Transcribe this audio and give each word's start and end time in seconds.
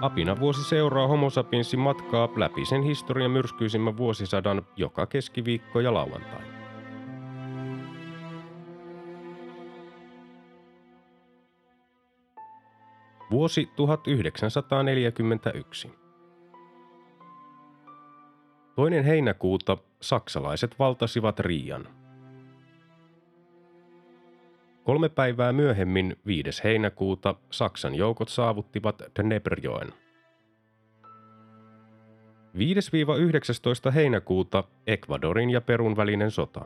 Apina 0.00 0.40
vuosi 0.40 0.64
seuraa 0.64 1.08
Homo 1.08 1.28
matkaa 1.76 2.28
läpi 2.36 2.64
sen 2.64 2.82
historian 2.82 3.30
myrskyisimmän 3.30 3.96
vuosisadan 3.96 4.66
joka 4.76 5.06
keskiviikko 5.06 5.80
ja 5.80 5.94
lauantai. 5.94 6.42
Vuosi 13.30 13.68
1941. 13.76 15.92
Toinen 18.76 19.04
heinäkuuta 19.04 19.78
saksalaiset 20.00 20.78
valtasivat 20.78 21.40
Riian. 21.40 21.99
Kolme 24.90 25.08
päivää 25.08 25.52
myöhemmin, 25.52 26.16
5. 26.26 26.64
heinäkuuta, 26.64 27.34
Saksan 27.50 27.94
joukot 27.94 28.28
saavuttivat 28.28 29.02
Dneprjoen. 29.22 29.88
5-19. 33.88 33.90
heinäkuuta 33.90 34.64
Ecuadorin 34.86 35.50
ja 35.50 35.60
Perun 35.60 35.96
välinen 35.96 36.30
sota. 36.30 36.64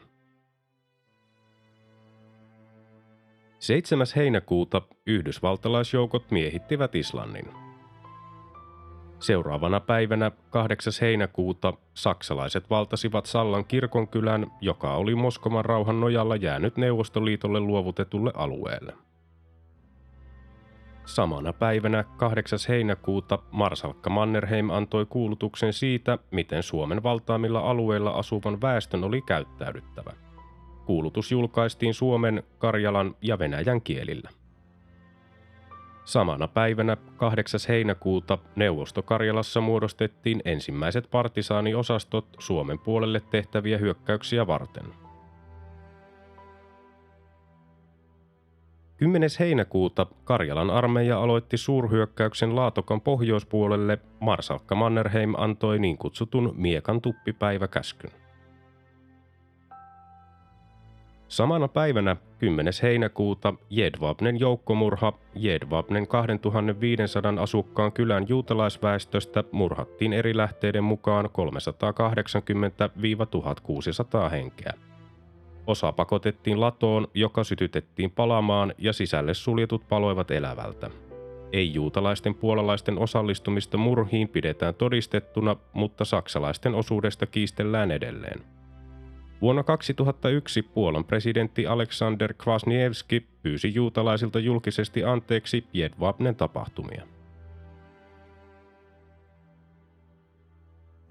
7. 3.59 4.07
heinäkuuta 4.17 4.83
yhdysvaltalaisjoukot 5.07 6.31
miehittivät 6.31 6.95
Islannin. 6.95 7.64
Seuraavana 9.19 9.81
päivänä 9.81 10.31
8. 10.51 10.93
heinäkuuta 11.01 11.73
saksalaiset 11.95 12.71
valtasivat 12.71 13.27
Sallan 13.27 13.65
kirkonkylän, 13.65 14.47
joka 14.61 14.95
oli 14.95 15.15
Moskovan 15.15 15.65
rauhan 15.65 16.01
nojalla 16.01 16.37
jäänyt 16.37 16.77
Neuvostoliitolle 16.77 17.61
luovutetulle 17.61 18.33
alueelle. 18.35 18.93
Samana 21.05 21.53
päivänä 21.53 22.05
8. 22.17 22.59
heinäkuuta 22.69 23.39
Marsalkka 23.51 24.11
Mannerheim 24.11 24.71
antoi 24.71 25.07
kuulutuksen 25.07 25.73
siitä, 25.73 26.19
miten 26.31 26.63
Suomen 26.63 27.03
valtaamilla 27.03 27.61
alueilla 27.61 28.11
asuvan 28.11 28.61
väestön 28.61 29.05
oli 29.05 29.23
käyttäydyttävä. 29.23 30.13
Kuulutus 30.87 31.33
julkaistiin 31.33 31.95
Suomen, 31.95 32.43
Karjalan 32.59 33.17
ja 33.23 33.39
Venäjän 33.39 33.83
kielillä. 33.83 34.31
Samana 36.05 36.49
päivänä 36.49 36.97
8. 37.17 37.61
heinäkuuta 37.69 38.39
Neuvostokarjalassa 38.57 39.61
muodostettiin 39.61 40.43
ensimmäiset 40.45 41.11
partisaaniosastot 41.11 42.27
Suomen 42.39 42.79
puolelle 42.79 43.21
tehtäviä 43.31 43.79
hyökkäyksiä 43.79 44.47
varten. 44.47 44.85
10. 48.97 49.31
heinäkuuta 49.39 50.07
Karjalan 50.25 50.71
armeija 50.71 51.23
aloitti 51.23 51.57
suurhyökkäyksen 51.57 52.57
Laatokan 52.57 53.01
pohjoispuolelle. 53.01 53.99
Marsalkka 54.21 54.75
Mannerheim 54.75 55.35
antoi 55.37 55.79
niin 55.79 55.99
kutsutun 55.99 56.55
Miekan 56.57 57.01
tuppipäiväkäskyn. 57.01 58.24
Samana 61.29 61.69
päivänä 61.69 62.17
10. 62.39 62.73
heinäkuuta 62.83 63.55
Jedvabnen 63.71 64.41
joukkomurha 64.41 65.13
Jedvabnen 65.35 66.07
2500 66.07 67.35
asukkaan 67.41 67.93
kylän 67.93 68.29
juutalaisväestöstä 68.29 69.45
murhattiin 69.53 70.13
eri 70.13 70.37
lähteiden 70.37 70.85
mukaan 70.85 71.25
380-1600 74.27 74.31
henkeä. 74.31 74.73
Osa 75.67 75.93
pakotettiin 75.93 76.61
latoon, 76.61 77.09
joka 77.15 77.45
sytytettiin 77.45 78.11
palamaan 78.11 78.75
ja 78.79 78.93
sisälle 78.93 79.35
suljetut 79.35 79.89
paloivat 79.89 80.31
elävältä. 80.31 80.91
Ei-juutalaisten 81.53 82.35
puolalaisten 82.35 82.99
osallistumista 82.99 83.77
murhiin 83.77 84.29
pidetään 84.29 84.75
todistettuna, 84.75 85.57
mutta 85.73 86.05
saksalaisten 86.05 86.75
osuudesta 86.75 87.27
kiistellään 87.27 87.91
edelleen. 87.91 88.41
Vuonna 89.41 89.63
2001 89.63 90.63
Puolan 90.63 91.05
presidentti 91.05 91.67
Aleksander 91.67 92.35
Kwasniewski 92.45 93.27
pyysi 93.43 93.75
juutalaisilta 93.75 94.39
julkisesti 94.39 95.05
anteeksi 95.05 95.67
Jedwabnen 95.73 96.37
tapahtumia. 96.37 97.03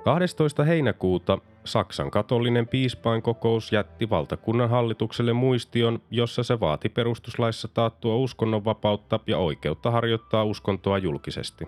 12. 0.03 0.63
heinäkuuta 0.63 1.37
Saksan 1.63 2.11
katolinen 2.11 2.67
piispainkokous 2.67 3.71
jätti 3.71 4.09
valtakunnan 4.09 4.69
hallitukselle 4.69 5.33
muistion, 5.33 5.99
jossa 6.11 6.43
se 6.43 6.59
vaati 6.59 6.89
perustuslaissa 6.89 7.67
taattua 7.67 8.15
uskonnonvapautta 8.15 9.19
ja 9.27 9.37
oikeutta 9.37 9.91
harjoittaa 9.91 10.43
uskontoa 10.43 10.97
julkisesti. 10.97 11.67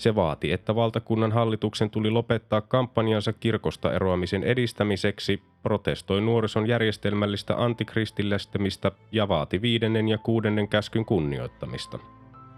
Se 0.00 0.14
vaati, 0.14 0.52
että 0.52 0.74
valtakunnan 0.74 1.32
hallituksen 1.32 1.90
tuli 1.90 2.10
lopettaa 2.10 2.60
kampanjansa 2.60 3.32
kirkosta 3.32 3.92
eroamisen 3.92 4.44
edistämiseksi, 4.44 5.42
protestoi 5.62 6.20
nuorison 6.20 6.68
järjestelmällistä 6.68 7.64
antikristillistämistä 7.64 8.92
ja 9.12 9.28
vaati 9.28 9.62
viidennen 9.62 10.08
ja 10.08 10.18
kuudennen 10.18 10.68
käskyn 10.68 11.04
kunnioittamista– 11.04 11.98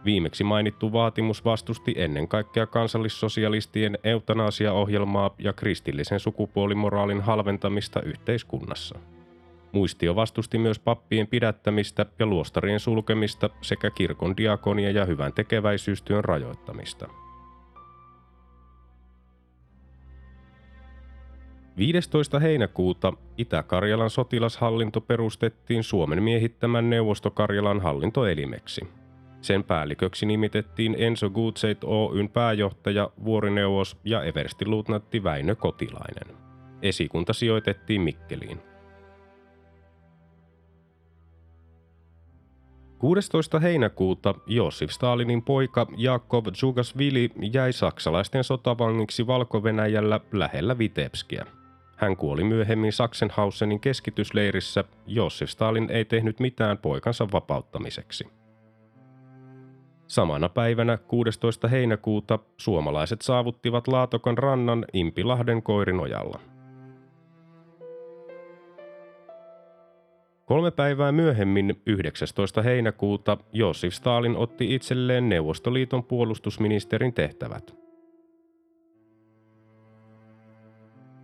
Viimeksi 0.05 0.45
mainittu 0.45 0.93
vaatimus 0.93 1.45
vastusti 1.45 1.95
ennen 1.97 2.29
kaikkea 2.29 2.67
kansallissosialistien 2.67 3.99
eutanasiaohjelmaa 4.05 5.35
ja 5.39 5.53
kristillisen 5.53 6.21
sukupuolimoraalin 6.21 7.21
halventamista 7.21 8.03
yhteiskunnassa. 8.03 8.99
Muistio 9.73 10.17
vastusti 10.17 10.59
myös 10.59 10.79
pappien 10.79 11.27
pidättämistä 11.27 12.07
ja 12.19 12.27
luostarien 12.27 12.81
sulkemista 12.81 13.51
sekä 13.61 13.91
kirkon 13.91 14.37
diakonia 14.37 14.91
ja 14.91 15.05
hyvän 15.05 15.33
tekeväisyystyön 15.33 16.25
rajoittamista. 16.25 17.22
15. 21.77 22.39
heinäkuuta 22.39 23.13
Itä-Karjalan 23.39 24.11
sotilashallinto 24.11 25.01
perustettiin 25.01 25.83
Suomen 25.83 26.23
miehittämän 26.23 26.91
Neuvostokarjalan 26.91 27.81
hallintoelimeksi– 27.81 28.81
sen 29.43 29.65
päälliköksi 29.65 30.27
nimitettiin 30.27 30.97
Enso 30.99 31.31
Gutseit 31.31 31.85
Oyn 31.85 32.29
pääjohtaja, 32.29 33.11
vuorineuvos 33.25 33.97
ja 34.05 34.23
everstiluutnantti 34.23 35.25
Väinö 35.25 35.55
Kotilainen. 35.55 36.37
Esikunta 36.83 37.33
sijoitettiin 37.33 38.01
Mikkeliin. 38.01 38.61
16. 42.99 43.61
heinäkuuta 43.61 44.35
Josif 44.47 44.91
Stalinin 44.91 45.43
poika 45.43 45.87
Jakov 45.97 46.47
Zhugasvili 46.55 47.31
jäi 47.53 47.73
saksalaisten 47.73 48.45
sotavangiksi 48.45 49.27
valko 49.27 49.63
lähellä 50.33 50.79
Vitebskiä. 50.79 51.47
Hän 52.03 52.17
kuoli 52.17 52.45
myöhemmin 52.45 52.93
Sachsenhausenin 52.93 53.81
keskitysleirissä. 53.81 54.85
Josif 55.07 55.51
Stalin 55.51 55.91
ei 55.91 56.05
tehnyt 56.05 56.41
mitään 56.41 56.79
poikansa 56.79 57.29
vapauttamiseksi. 57.33 58.25
Samana 60.07 60.49
päivänä 60.49 60.97
16. 60.97 61.69
heinäkuuta 61.69 62.39
suomalaiset 62.57 63.23
saavuttivat 63.23 63.89
Laatokon 63.89 64.39
rannan 64.39 64.85
Impilahden 64.93 65.63
koirinojalla. 65.63 66.41
Kolme 70.45 70.71
päivää 70.71 71.13
myöhemmin, 71.13 71.83
19. 71.87 72.63
heinäkuuta, 72.63 73.39
Josif 73.53 73.95
Stalin 73.95 74.37
otti 74.37 74.75
itselleen 74.75 75.29
Neuvostoliiton 75.29 76.05
puolustusministerin 76.05 77.15
tehtävät– 77.15 77.75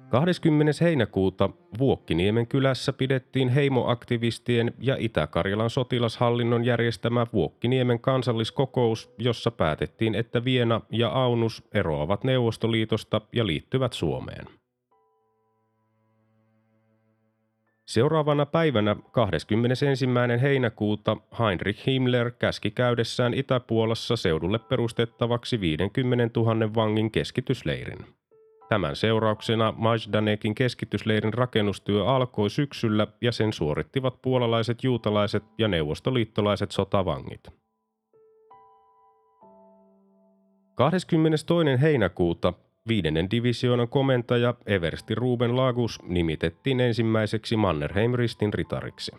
20. 0.09 0.73
heinäkuuta 0.85 1.51
Vuokkiniemen 1.79 2.47
kylässä 2.47 2.93
pidettiin 2.93 3.49
heimoaktivistien 3.49 4.75
ja 4.79 4.97
Itä-Karjalan 4.99 5.71
sotilashallinnon 5.71 6.65
järjestämä 6.65 7.27
Vuokkiniemen 7.33 8.01
kansalliskokous, 8.01 9.15
jossa 9.19 9.51
päätettiin, 9.51 10.15
että 10.15 10.45
Viena 10.45 10.81
ja 10.91 11.09
Aunus 11.09 11.69
eroavat 11.75 12.25
Neuvostoliitosta 12.25 13.21
ja 13.33 13.47
liittyvät 13.47 13.93
Suomeen. 13.93 14.47
Seuraavana 17.87 18.47
päivänä 18.47 18.97
21. 19.13 20.07
heinäkuuta 20.43 21.17
Heinrich 21.39 21.87
Himmler 21.87 22.31
käski 22.31 22.71
käydessään 22.71 23.35
Itä-Puolassa 23.35 24.17
seudulle 24.17 24.59
perustettavaksi 24.59 25.61
50 25.61 26.41
000 26.41 26.75
vangin 26.75 27.11
keskitysleirin. 27.11 28.18
Tämän 28.69 28.97
seurauksena 28.97 29.75
Majdanekin 29.77 30.55
keskitysleirin 30.55 31.35
rakennustyö 31.35 32.07
alkoi 32.07 32.51
syksyllä 32.51 33.07
ja 33.21 33.33
sen 33.33 33.53
suorittivat 33.53 34.23
puolalaiset 34.23 34.85
juutalaiset 34.85 35.45
ja 35.59 35.69
neuvostoliittolaiset 35.69 36.71
sotavangit. 36.71 37.41
22. 40.75 41.81
heinäkuuta 41.81 42.53
viidennen 42.89 43.31
divisioonan 43.31 43.89
komentaja 43.89 44.55
Eversti 44.67 45.15
Ruben 45.15 45.57
Lagus 45.57 46.03
nimitettiin 46.03 46.81
ensimmäiseksi 46.81 47.57
Mannerheim-ristin 47.57 48.55
ritariksi. 48.55 49.13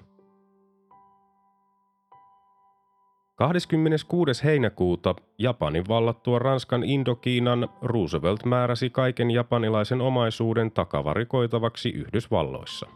26. 3.40 4.44
heinäkuuta 4.44 5.16
Japanin 5.38 5.84
vallattua 5.88 6.40
Ranskan 6.40 6.84
Indokiinan 6.84 7.70
Roosevelt 7.82 8.46
määräsi 8.46 8.90
kaiken 8.90 9.32
japanilaisen 9.32 10.02
omaisuuden 10.02 10.72
takavarikoitavaksi 10.72 11.90
Yhdysvalloissa. 11.90 12.88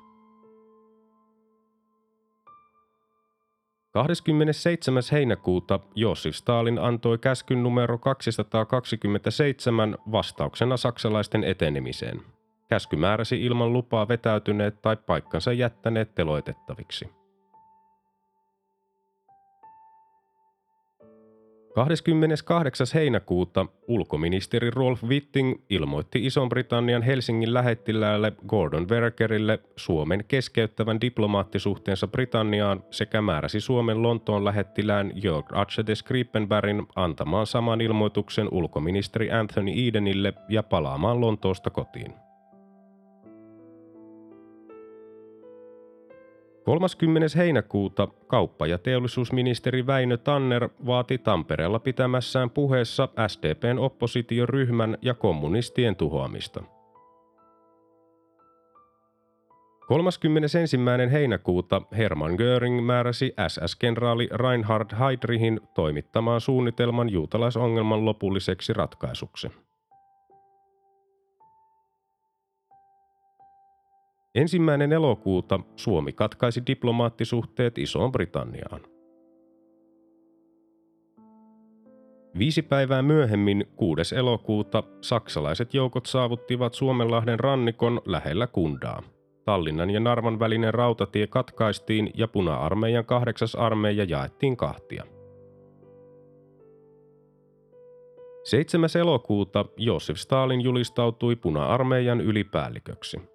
27. 3.92 5.04
heinäkuuta 5.12 5.80
Josif 5.96 6.36
Stalin 6.36 6.80
antoi 6.80 7.18
käskyn 7.18 7.64
numero 7.64 7.98
227 7.98 9.98
vastauksena 10.12 10.78
saksalaisten 10.78 11.44
etenemiseen. 11.44 12.22
Käsky 12.70 12.96
määräsi 12.96 13.46
ilman 13.46 13.74
lupaa 13.74 14.08
vetäytyneet 14.08 14.82
tai 14.82 14.98
paikkansa 14.98 15.54
jättäneet 15.54 16.16
teloitettaviksi. 16.16 17.23
28. 21.74 22.88
heinäkuuta 22.94 23.66
ulkoministeri 23.88 24.70
Rolf 24.70 25.04
Witting 25.04 25.56
ilmoitti 25.70 26.26
Ison-Britannian 26.26 27.02
Helsingin 27.02 27.54
lähettiläälle 27.54 28.34
Gordon 28.48 28.90
Werkerille 28.90 29.60
Suomen 29.76 30.26
keskeyttävän 30.28 31.02
diplomaattisuhteensa 31.02 32.08
Britanniaan 32.08 32.84
sekä 32.92 33.22
määräsi 33.22 33.60
Suomen 33.60 34.04
Lontoon 34.04 34.46
lähettilään 34.46 35.12
Jörg 35.16 35.46
Archede 35.54 35.96
Skripenbergin 35.96 36.88
antamaan 36.96 37.48
saman 37.48 37.82
ilmoituksen 37.82 38.48
ulkoministeri 38.52 39.32
Anthony 39.32 39.72
Edenille 39.88 40.34
ja 40.50 40.64
palaamaan 40.64 41.22
Lontoosta 41.22 41.70
kotiin. 41.70 42.23
30. 46.64 47.38
heinäkuuta 47.38 48.08
kauppa- 48.28 48.68
ja 48.68 48.78
teollisuusministeri 48.78 49.88
Väinö 49.88 50.18
Tanner 50.18 50.70
vaati 50.86 51.18
Tampereella 51.18 51.80
pitämässään 51.80 52.50
puheessa 52.50 53.10
SDPn 53.28 53.80
oppositioryhmän 53.80 54.98
ja 55.02 55.14
kommunistien 55.14 55.96
tuhoamista. 55.96 56.64
31. 59.88 60.78
heinäkuuta 61.12 61.82
Hermann 61.98 62.36
Göring 62.36 62.86
määräsi 62.86 63.34
SS-kenraali 63.48 64.30
Reinhard 64.32 64.90
Heydrichin 65.00 65.62
toimittamaan 65.74 66.42
suunnitelman 66.42 67.10
juutalaisongelman 67.10 68.06
lopulliseksi 68.06 68.74
ratkaisuksi. 68.74 69.52
Ensimmäinen 74.36 74.94
elokuuta 74.94 75.60
Suomi 75.76 76.14
katkaisi 76.14 76.62
diplomaattisuhteet 76.68 77.78
Isoon 77.78 78.12
Britanniaan. 78.12 78.82
Viisi 82.38 82.62
päivää 82.62 83.02
myöhemmin, 83.02 83.66
6. 83.76 84.16
elokuuta, 84.16 84.84
saksalaiset 85.02 85.74
joukot 85.74 86.06
saavuttivat 86.06 86.74
Suomenlahden 86.74 87.40
rannikon 87.40 88.02
lähellä 88.06 88.48
Kundaa. 88.48 89.04
Tallinnan 89.46 89.90
ja 89.90 90.00
Narvan 90.00 90.40
välinen 90.40 90.74
rautatie 90.74 91.28
katkaistiin 91.28 92.12
ja 92.14 92.28
puna-armeijan 92.28 93.06
kahdeksas 93.06 93.56
armeija 93.56 94.04
jaettiin 94.04 94.58
kahtia. 94.58 95.04
7. 98.44 98.90
elokuuta 99.00 99.66
Josef 99.78 100.18
Stalin 100.18 100.62
julistautui 100.62 101.36
puna-armeijan 101.36 102.22
ylipäälliköksi. 102.22 103.33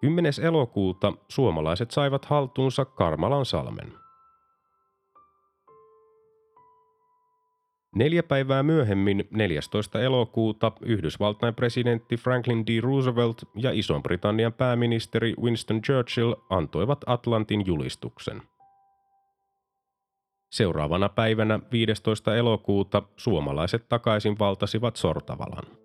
10. 0.00 0.32
elokuuta 0.42 1.12
suomalaiset 1.28 1.90
saivat 1.90 2.24
haltuunsa 2.24 2.84
Karmalan 2.84 3.46
salmen. 3.46 3.92
Neljä 7.96 8.22
päivää 8.22 8.62
myöhemmin, 8.62 9.28
14. 9.30 10.00
elokuuta, 10.00 10.72
Yhdysvaltain 10.80 11.54
presidentti 11.54 12.16
Franklin 12.16 12.66
D. 12.66 12.80
Roosevelt 12.80 13.42
ja 13.56 13.70
Ison-Britannian 13.70 14.52
pääministeri 14.52 15.34
Winston 15.42 15.82
Churchill 15.82 16.34
antoivat 16.50 16.98
Atlantin 17.06 17.66
julistuksen. 17.66 18.42
Seuraavana 20.50 21.08
päivänä 21.08 21.60
15. 21.72 22.36
elokuuta 22.36 23.02
suomalaiset 23.16 23.88
takaisin 23.88 24.38
valtasivat 24.38 24.96
Sortavalan. 24.96 25.79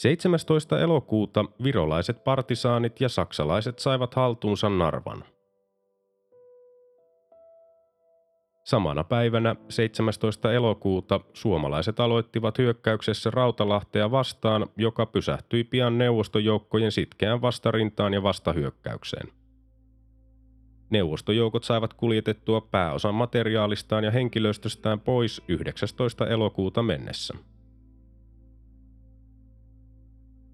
17. 0.00 0.80
elokuuta 0.80 1.44
virolaiset 1.62 2.24
partisaanit 2.24 3.00
ja 3.00 3.08
saksalaiset 3.08 3.78
saivat 3.78 4.14
haltuunsa 4.14 4.68
Narvan. 4.68 5.24
Samana 8.64 9.04
päivänä 9.04 9.56
17. 9.68 10.52
elokuuta 10.52 11.20
suomalaiset 11.32 12.00
aloittivat 12.00 12.58
hyökkäyksessä 12.58 13.30
Rautalahtea 13.30 14.10
vastaan, 14.10 14.66
joka 14.76 15.06
pysähtyi 15.06 15.64
pian 15.64 15.98
neuvostojoukkojen 15.98 16.92
sitkeään 16.92 17.42
vastarintaan 17.42 18.14
ja 18.14 18.22
vastahyökkäykseen. 18.22 19.28
Neuvostojoukot 20.90 21.64
saivat 21.64 21.94
kuljetettua 21.94 22.60
pääosan 22.60 23.14
materiaalistaan 23.14 24.04
ja 24.04 24.10
henkilöstöstään 24.10 25.00
pois 25.00 25.42
19. 25.48 26.26
elokuuta 26.26 26.82
mennessä. 26.82 27.34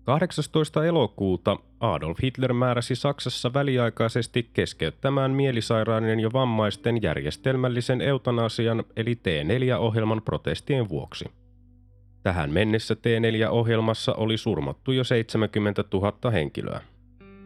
18. 0.07 0.85
elokuuta 0.85 1.57
Adolf 1.81 2.19
Hitler 2.23 2.53
määräsi 2.53 2.95
Saksassa 2.95 3.55
väliaikaisesti 3.55 4.51
keskeyttämään 4.53 5.31
mielisairaiden 5.31 6.21
ja 6.21 6.31
vammaisten 6.33 7.03
järjestelmällisen 7.03 8.01
eutanasian 8.01 8.85
eli 8.97 9.15
T4-ohjelman 9.15 10.23
protestien 10.23 10.89
vuoksi. 10.89 11.25
Tähän 12.23 12.53
mennessä 12.53 12.95
T4-ohjelmassa 12.95 14.15
oli 14.15 14.37
surmattu 14.37 14.93
jo 14.93 15.05
70 15.05 15.85
000 15.93 16.31
henkilöä. 16.31 16.81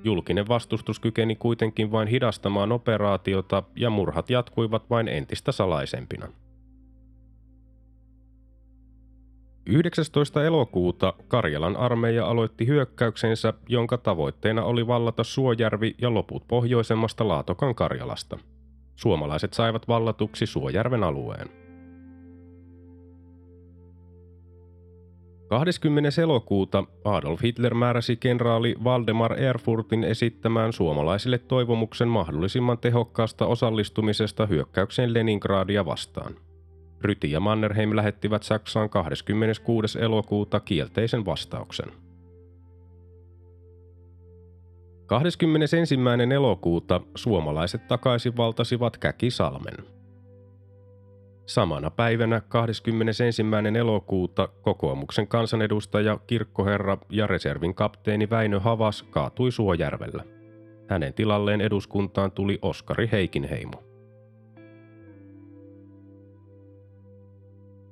Julkinen 0.04 0.48
vastustus 0.48 1.00
kykeni 1.00 1.36
kuitenkin 1.36 1.92
vain 1.92 2.08
hidastamaan 2.08 2.72
operaatiota 2.72 3.62
ja 3.76 3.90
murhat 3.90 4.30
jatkuivat 4.30 4.90
vain 4.90 5.08
entistä 5.08 5.52
salaisempina. 5.52 6.28
19. 9.70 10.44
elokuuta 10.44 11.14
Karjalan 11.28 11.76
armeija 11.76 12.26
aloitti 12.26 12.66
hyökkäyksensä, 12.66 13.54
jonka 13.68 13.98
tavoitteena 13.98 14.64
oli 14.64 14.86
vallata 14.86 15.24
Suojärvi 15.24 15.94
ja 16.00 16.14
loput 16.14 16.48
pohjoisemmasta 16.48 17.28
Laatokan 17.28 17.74
Karjalasta. 17.74 18.38
Suomalaiset 18.96 19.52
saivat 19.52 19.88
vallatuksi 19.88 20.46
Suojärven 20.46 21.04
alueen. 21.04 21.48
20. 25.48 26.22
elokuuta 26.22 26.84
Adolf 27.04 27.42
Hitler 27.42 27.74
määräsi 27.74 28.16
kenraali 28.16 28.74
Valdemar 28.84 29.40
Erfurtin 29.40 30.04
esittämään 30.04 30.72
suomalaisille 30.72 31.38
toivomuksen 31.38 32.08
mahdollisimman 32.08 32.78
tehokkaasta 32.78 33.46
osallistumisesta 33.46 34.46
hyökkäykseen 34.46 35.14
Leningradia 35.14 35.86
vastaan– 35.86 36.34
Ryti 37.00 37.30
ja 37.30 37.40
Mannerheim 37.40 37.96
lähettivät 37.96 38.42
Saksaan 38.42 38.90
26. 38.90 40.00
elokuuta 40.00 40.60
kielteisen 40.60 41.24
vastauksen. 41.24 41.92
21. 45.06 45.96
elokuuta 46.34 47.00
suomalaiset 47.14 47.88
takaisin 47.88 48.36
valtasivat 48.36 48.96
Käkisalmen. 48.96 49.74
Samana 51.46 51.90
päivänä 51.90 52.40
21. 52.40 53.42
elokuuta 53.78 54.48
kokoomuksen 54.62 55.28
kansanedustaja, 55.28 56.18
kirkkoherra 56.26 56.98
ja 57.10 57.26
reservin 57.26 57.74
kapteeni 57.74 58.30
Väinö 58.30 58.60
Havas 58.60 59.02
kaatui 59.02 59.52
Suojärvellä. 59.52 60.24
Hänen 60.88 61.14
tilalleen 61.14 61.60
eduskuntaan 61.60 62.32
tuli 62.32 62.58
Oskari 62.62 63.08
Heikinheimo. 63.12 63.89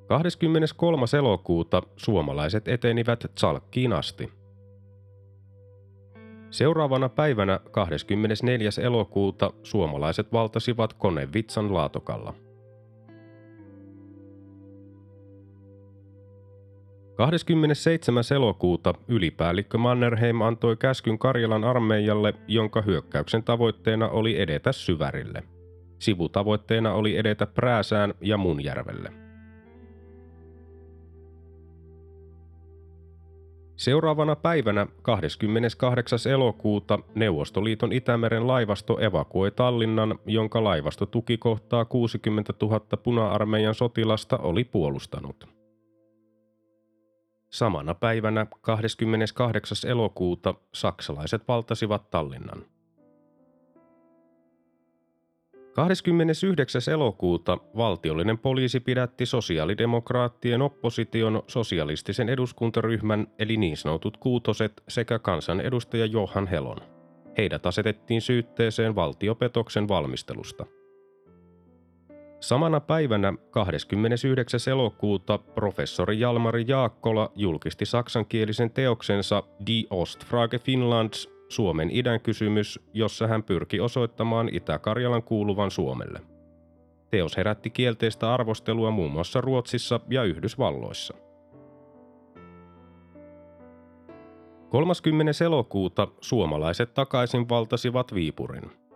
23. 0.09 1.07
elokuuta 1.19 1.83
suomalaiset 1.97 2.69
etenivät 2.69 3.25
Tsalkkiin 3.35 3.93
asti. 3.93 4.33
Seuraavana 6.50 7.09
päivänä 7.09 7.61
24. 7.71 8.71
elokuuta 8.83 9.53
suomalaiset 9.62 10.33
valtasivat 10.33 10.93
Konevitsan 10.93 11.75
laatokalla. 11.75 12.35
27. 17.17 18.25
elokuuta 18.35 18.95
ylipäällikkö 19.09 19.79
Mannerheim 19.79 20.41
antoi 20.41 20.77
käskyn 20.77 21.19
Karjalan 21.19 21.65
armeijalle, 21.65 22.35
jonka 22.47 22.83
hyökkäyksen 22.83 23.43
tavoitteena 23.43 24.09
oli 24.09 24.41
edetä 24.41 24.73
syvärille. 24.73 25.43
Sivutavoitteena 25.99 26.93
oli 26.93 27.17
edetä 27.17 27.47
Prääsään 27.47 28.15
ja 28.21 28.37
Munjärvelle. 28.37 29.28
Seuraavana 33.79 34.37
päivänä 34.37 34.87
28. 35.03 36.19
elokuuta 36.33 36.99
Neuvostoliiton 37.15 37.93
Itämeren 37.93 38.47
laivasto 38.47 39.01
evakuoi 39.01 39.51
Tallinnan, 39.51 40.19
jonka 40.27 40.65
laivasto 40.65 41.07
tukikohtaa 41.07 41.85
60 41.85 42.53
000 42.63 42.81
puna-armeijan 43.03 43.75
sotilasta 43.75 44.39
oli 44.39 44.65
puolustanut. 44.65 45.49
Samana 47.51 47.95
päivänä 47.95 48.47
28. 48.61 49.91
elokuuta 49.91 50.55
saksalaiset 50.75 51.49
valtasivat 51.49 52.11
Tallinnan. 52.11 52.65
29. 55.79 56.83
elokuuta 56.93 57.59
valtiollinen 57.77 58.39
poliisi 58.39 58.81
pidätti 58.81 59.27
sosiaalidemokraattien 59.27 60.63
opposition 60.63 61.43
sosialistisen 61.47 62.29
eduskuntaryhmän 62.29 63.27
eli 63.39 63.57
niin 63.57 63.77
sanotut 63.77 64.17
kuutoset 64.17 64.83
sekä 64.89 65.19
kansanedustaja 65.19 66.07
Johan 66.07 66.47
Helon. 66.47 66.77
Heidät 67.39 67.67
asetettiin 67.67 68.21
syytteeseen 68.21 68.95
valtiopetoksen 68.95 69.89
valmistelusta– 69.89 70.67
Samana 72.41 72.81
päivänä 72.81 73.33
29. 73.51 74.61
elokuuta 74.71 75.39
professori 75.39 76.21
Jalmari 76.21 76.65
Jaakkola 76.69 77.33
julkisti 77.35 77.87
saksankielisen 77.87 78.71
teoksensa 78.71 79.43
Die 79.67 79.85
Ostfrage 79.91 80.59
Finlands 80.59 81.38
Suomen 81.49 81.90
idän 81.93 82.21
kysymys, 82.21 82.81
jossa 82.93 83.26
hän 83.26 83.43
pyrki 83.43 83.81
osoittamaan 83.81 84.49
Itä-Karjalan 84.52 85.23
kuuluvan 85.23 85.71
Suomelle. 85.71 86.21
Teos 87.11 87.37
herätti 87.37 87.71
kielteistä 87.71 88.35
arvostelua 88.35 88.90
muun 88.90 89.11
muassa 89.11 89.40
Ruotsissa 89.40 90.00
ja 90.11 90.25
Yhdysvalloissa. 90.25 91.14
30. 94.69 95.45
elokuuta 95.45 96.09
suomalaiset 96.21 96.95
takaisin 96.95 97.49
valtasivat 97.49 98.14
Viipurin– 98.14 98.71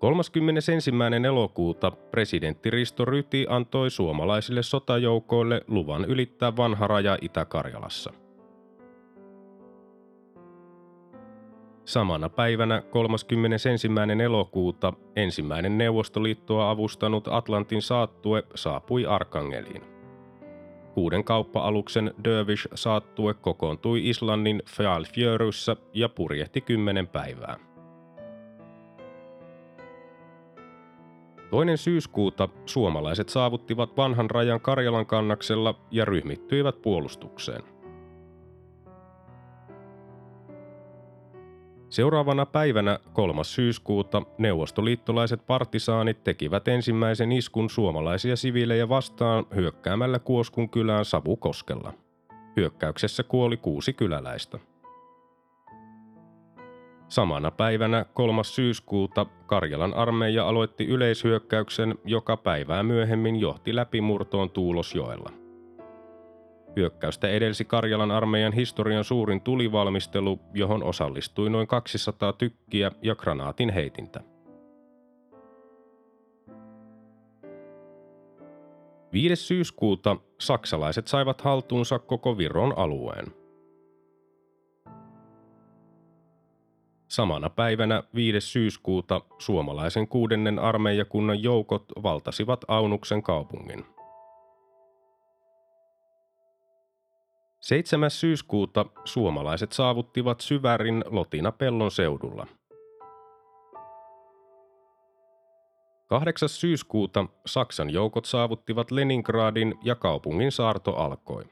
31. 0.00 0.72
elokuuta 1.26 1.90
presidentti 1.90 2.70
Risto 2.70 3.04
Ryti 3.04 3.46
antoi 3.48 3.90
suomalaisille 3.90 4.62
sotajoukoille 4.62 5.60
luvan 5.68 6.04
ylittää 6.04 6.56
vanha 6.56 6.86
raja 6.86 7.18
Itä-Karjalassa. 7.20 8.12
Samana 11.84 12.28
päivänä 12.28 12.82
31. 12.90 13.68
elokuuta 14.24 14.92
ensimmäinen 15.16 15.78
Neuvostoliittoa 15.78 16.70
avustanut 16.70 17.28
Atlantin 17.28 17.82
saattue 17.82 18.42
saapui 18.54 19.06
Arkangeliin. 19.06 19.82
Kuuden 20.94 21.24
kauppa-aluksen 21.24 22.14
Dervish 22.24 22.68
saattue 22.74 23.34
kokoontui 23.34 24.08
Islannin 24.08 24.62
Fjalfjöryssä 24.66 25.76
ja 25.94 26.08
purjehti 26.08 26.60
kymmenen 26.60 27.08
päivää. 27.08 27.69
Toinen 31.50 31.78
syyskuuta 31.78 32.48
suomalaiset 32.66 33.28
saavuttivat 33.28 33.96
vanhan 33.96 34.30
rajan 34.30 34.60
Karjalan 34.60 35.06
kannaksella 35.06 35.74
ja 35.90 36.04
ryhmittyivät 36.04 36.82
puolustukseen. 36.82 37.62
Seuraavana 41.88 42.46
päivänä 42.46 42.98
3. 43.12 43.44
syyskuuta 43.44 44.22
neuvostoliittolaiset 44.38 45.46
partisaanit 45.46 46.24
tekivät 46.24 46.68
ensimmäisen 46.68 47.32
iskun 47.32 47.70
suomalaisia 47.70 48.36
siviilejä 48.36 48.88
vastaan 48.88 49.46
hyökkäämällä 49.54 50.18
Kuoskun 50.18 50.70
kylään 50.70 51.04
Savukoskella. 51.04 51.92
Hyökkäyksessä 52.56 53.22
kuoli 53.22 53.56
kuusi 53.56 53.92
kyläläistä. 53.92 54.58
Samana 57.10 57.50
päivänä 57.50 58.04
3. 58.14 58.44
syyskuuta 58.44 59.26
Karjalan 59.46 59.94
armeija 59.94 60.48
aloitti 60.48 60.86
yleishyökkäyksen, 60.86 61.94
joka 62.04 62.36
päivää 62.36 62.82
myöhemmin 62.82 63.36
johti 63.36 63.76
läpimurtoon 63.76 64.50
Tuulosjoella. 64.50 65.30
Hyökkäystä 66.76 67.28
edelsi 67.28 67.64
Karjalan 67.64 68.10
armeijan 68.10 68.52
historian 68.52 69.04
suurin 69.04 69.40
tulivalmistelu, 69.40 70.40
johon 70.54 70.82
osallistui 70.82 71.50
noin 71.50 71.66
200 71.66 72.32
tykkiä 72.32 72.92
ja 73.02 73.14
granaatin 73.14 73.70
heitintä. 73.70 74.20
5. 79.12 79.36
syyskuuta 79.36 80.16
saksalaiset 80.40 81.06
saivat 81.06 81.40
haltuunsa 81.40 81.98
koko 81.98 82.38
Viron 82.38 82.78
alueen– 82.78 83.26
Samana 87.10 87.50
päivänä 87.50 88.02
5. 88.14 88.40
syyskuuta 88.40 89.20
suomalaisen 89.38 90.08
kuudennen 90.08 90.58
armeijakunnan 90.58 91.42
joukot 91.42 91.84
valtasivat 92.02 92.64
Aunuksen 92.68 93.22
kaupungin. 93.22 93.86
7. 97.60 98.10
syyskuuta 98.10 98.86
suomalaiset 99.04 99.72
saavuttivat 99.72 100.40
Syvärin 100.40 101.04
Lotina 101.06 101.52
Pellon 101.52 101.90
seudulla. 101.90 102.46
8. 106.06 106.48
syyskuuta 106.48 107.26
Saksan 107.46 107.90
joukot 107.90 108.24
saavuttivat 108.24 108.90
Leningradin 108.90 109.74
ja 109.82 109.94
kaupungin 109.94 110.52
saarto 110.52 110.96
alkoi. 110.96 111.44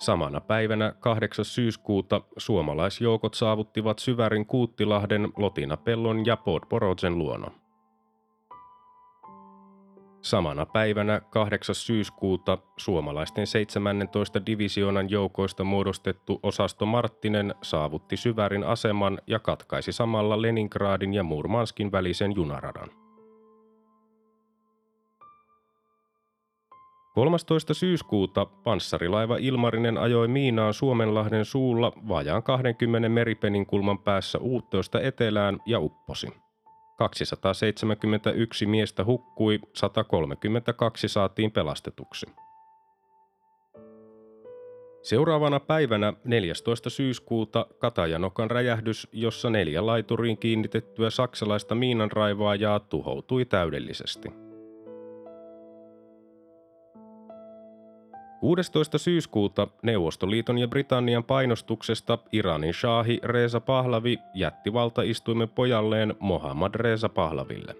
Samana 0.00 0.40
päivänä 0.40 0.92
8. 1.00 1.44
syyskuuta 1.44 2.20
suomalaisjoukot 2.36 3.34
saavuttivat 3.34 3.98
Syvärin 3.98 4.46
Kuuttilahden, 4.46 5.28
Lotinapellon 5.36 6.26
ja 6.26 6.36
Podborodsen 6.36 7.18
luona. 7.18 7.50
Samana 10.22 10.66
päivänä 10.66 11.20
8. 11.30 11.74
syyskuuta 11.74 12.58
suomalaisten 12.76 13.46
17 13.46 14.46
divisioonan 14.46 15.10
joukoista 15.10 15.64
muodostettu 15.64 16.40
osasto 16.42 16.86
Marttinen 16.86 17.54
saavutti 17.62 18.16
Syvärin 18.16 18.64
aseman 18.64 19.18
ja 19.26 19.38
katkaisi 19.38 19.92
samalla 19.92 20.42
Leningradin 20.42 21.14
ja 21.14 21.22
Murmanskin 21.22 21.92
välisen 21.92 22.34
junaradan. 22.34 22.90
13. 27.14 27.74
syyskuuta 27.74 28.46
panssarilaiva 28.46 29.36
Ilmarinen 29.36 29.98
ajoi 29.98 30.28
miinaan 30.28 30.74
Suomenlahden 30.74 31.44
suulla 31.44 31.92
vajaan 32.08 32.42
20 32.42 33.08
meripenin 33.08 33.66
kulman 33.66 33.98
päässä 33.98 34.38
Uuttoista 34.38 35.00
etelään 35.00 35.58
ja 35.66 35.80
upposi. 35.80 36.28
271 36.98 38.66
miestä 38.66 39.04
hukkui, 39.04 39.60
132 39.74 41.08
saatiin 41.08 41.52
pelastetuksi. 41.52 42.26
Seuraavana 45.02 45.60
päivänä 45.60 46.12
14. 46.24 46.90
syyskuuta 46.90 47.66
Katajanokan 47.78 48.50
räjähdys, 48.50 49.08
jossa 49.12 49.50
neljä 49.50 49.86
laituriin 49.86 50.38
kiinnitettyä 50.38 51.10
saksalaista 51.10 51.74
miinanraivaajaa 51.74 52.80
tuhoutui 52.80 53.44
täydellisesti. 53.44 54.49
16. 58.40 58.98
syyskuuta 58.98 59.68
Neuvostoliiton 59.82 60.58
ja 60.58 60.68
Britannian 60.68 61.24
painostuksesta 61.24 62.18
Iranin 62.32 62.74
shaahi 62.74 63.20
Reza 63.22 63.60
Pahlavi 63.60 64.18
jätti 64.34 64.72
valtaistuimen 64.72 65.48
pojalleen 65.48 66.14
Mohammad 66.20 66.74
Reza 66.74 67.08
Pahlaville. 67.08 67.74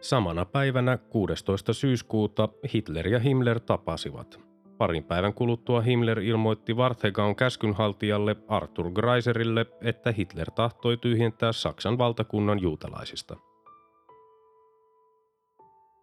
Samana 0.00 0.44
päivänä 0.44 0.98
16. 0.98 1.72
syyskuuta 1.72 2.48
Hitler 2.74 3.08
ja 3.08 3.18
Himmler 3.18 3.60
tapasivat. 3.60 4.40
Parin 4.78 5.04
päivän 5.04 5.34
kuluttua 5.34 5.80
Himmler 5.80 6.20
ilmoitti 6.20 6.76
Varthegaun 6.76 7.36
käskynhaltijalle 7.36 8.36
Arthur 8.48 8.90
Greiserille, 8.90 9.66
että 9.80 10.12
Hitler 10.12 10.50
tahtoi 10.50 10.96
tyhjentää 10.96 11.52
Saksan 11.52 11.98
valtakunnan 11.98 12.62
juutalaisista– 12.62 13.36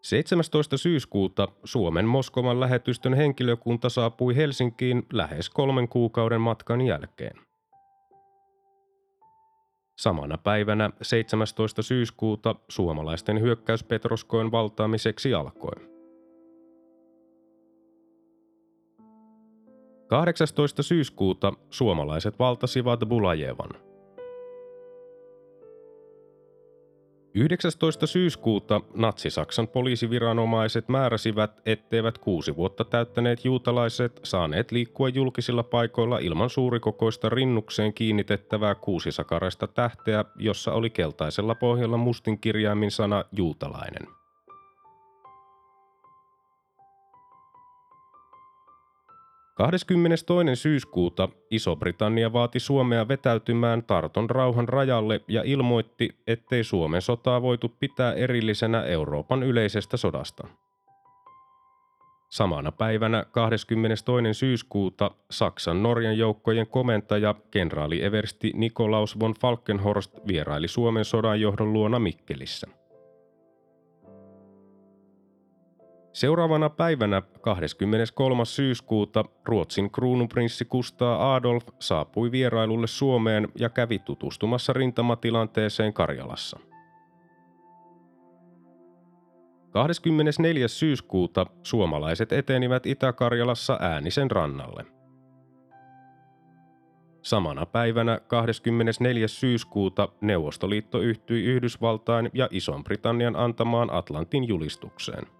17. 0.07 0.77
syyskuuta 0.77 1.47
Suomen 1.63 2.05
Moskovan 2.05 2.59
lähetystön 2.59 3.13
henkilökunta 3.13 3.89
saapui 3.89 4.35
Helsinkiin 4.35 5.03
lähes 5.13 5.49
kolmen 5.49 5.87
kuukauden 5.87 6.41
matkan 6.41 6.81
jälkeen. 6.81 7.37
Samana 9.97 10.37
päivänä 10.37 10.89
17. 11.01 11.81
syyskuuta 11.81 12.55
suomalaisten 12.69 13.41
hyökkäys 13.41 13.83
Petroskoen 13.83 14.51
valtaamiseksi 14.51 15.33
alkoi. 15.33 15.87
18. 20.07 20.83
syyskuuta 20.83 21.53
suomalaiset 21.69 22.39
valtasivat 22.39 22.99
Bulajevan. 23.07 23.86
19. 27.37 28.07
syyskuuta 28.07 28.81
Natsi-Saksan 28.93 29.67
poliisiviranomaiset 29.67 30.89
määräsivät, 30.89 31.61
etteivät 31.65 32.17
kuusi 32.17 32.55
vuotta 32.55 32.85
täyttäneet 32.85 33.45
juutalaiset 33.45 34.19
saaneet 34.23 34.71
liikkua 34.71 35.09
julkisilla 35.09 35.63
paikoilla 35.63 36.19
ilman 36.19 36.49
suurikokoista 36.49 37.29
rinnukseen 37.29 37.93
kiinnitettävää 37.93 38.75
kuusisakaraista 38.75 39.67
tähteä, 39.67 40.25
jossa 40.35 40.73
oli 40.73 40.89
keltaisella 40.89 41.55
pohjalla 41.55 41.97
mustin 41.97 42.39
kirjaimin 42.39 42.91
sana 42.91 43.25
juutalainen. 43.31 44.07
22. 49.57 50.55
syyskuuta 50.55 51.29
Iso-Britannia 51.51 52.33
vaati 52.33 52.59
Suomea 52.59 53.07
vetäytymään 53.07 53.83
Tarton 53.83 54.29
rauhan 54.29 54.69
rajalle 54.69 55.21
ja 55.27 55.41
ilmoitti, 55.45 56.09
ettei 56.27 56.63
Suomen 56.63 57.01
sotaa 57.01 57.41
voitu 57.41 57.69
pitää 57.79 58.13
erillisenä 58.13 58.83
Euroopan 58.83 59.43
yleisestä 59.43 59.97
sodasta. 59.97 60.47
Samana 62.29 62.71
päivänä 62.71 63.25
22. 63.31 64.33
syyskuuta 64.33 65.11
Saksan 65.31 65.83
Norjan 65.83 66.17
joukkojen 66.17 66.67
komentaja 66.67 67.35
kenraali 67.51 68.03
Eversti 68.03 68.51
Nikolaus 68.55 69.19
von 69.19 69.33
Falkenhorst 69.33 70.19
vieraili 70.27 70.67
Suomen 70.67 71.05
sodanjohdon 71.05 71.73
luona 71.73 71.99
Mikkelissä. 71.99 72.76
Seuraavana 76.17 76.69
päivänä 76.69 77.21
23. 77.41 78.45
syyskuuta 78.45 79.25
Ruotsin 79.45 79.91
kruununprinssi 79.91 80.65
Kustaa 80.65 81.35
Adolf 81.35 81.67
saapui 81.79 82.31
vierailulle 82.31 82.87
Suomeen 82.87 83.47
ja 83.59 83.69
kävi 83.69 83.99
tutustumassa 83.99 84.73
rintamatilanteeseen 84.73 85.93
Karjalassa. 85.93 86.59
24. 89.71 90.67
syyskuuta 90.67 91.45
suomalaiset 91.63 92.31
etenivät 92.31 92.85
Itä-Karjalassa 92.85 93.77
Äänisen 93.81 94.31
rannalle. 94.31 94.85
Samana 97.21 97.65
päivänä 97.65 98.19
24. 98.27 99.27
syyskuuta 99.27 100.09
Neuvostoliitto 100.21 100.99
yhtyi 100.99 101.43
Yhdysvaltain 101.43 102.29
ja 102.33 102.47
Ison-Britannian 102.51 103.35
antamaan 103.35 103.93
Atlantin 103.93 104.47
julistukseen. 104.47 105.36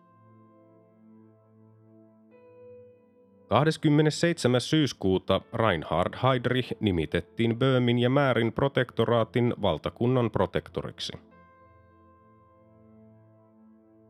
27. 3.49 4.61
syyskuuta 4.61 5.41
Reinhard 5.53 6.13
Heydrich 6.23 6.73
nimitettiin 6.79 7.59
Böömin 7.59 7.99
ja 7.99 8.09
Määrin 8.09 8.53
protektoraatin 8.53 9.53
valtakunnan 9.61 10.31
protektoriksi. 10.31 11.13